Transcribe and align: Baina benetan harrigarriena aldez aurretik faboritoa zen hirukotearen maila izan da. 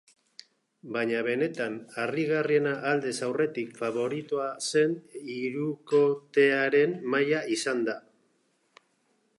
Baina 0.93 1.17
benetan 1.27 1.75
harrigarriena 2.03 2.71
aldez 2.93 3.13
aurretik 3.27 3.77
faboritoa 3.83 4.49
zen 4.71 4.97
hirukotearen 5.35 6.99
maila 7.15 7.45
izan 7.59 7.87
da. 7.91 7.97